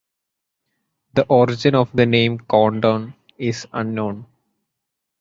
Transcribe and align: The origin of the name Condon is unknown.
The 1.13 1.27
origin 1.27 1.75
of 1.75 1.91
the 1.95 2.07
name 2.07 2.39
Condon 2.39 3.13
is 3.37 3.67
unknown. 3.71 4.25